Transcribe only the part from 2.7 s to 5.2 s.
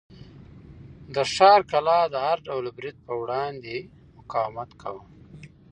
برید په وړاندې مقاومت کاوه.